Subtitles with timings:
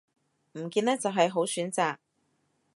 [0.53, 1.97] 唔見得就係好選擇